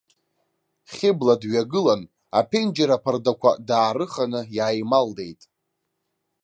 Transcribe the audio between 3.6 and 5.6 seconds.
даарыханы иааималдеит.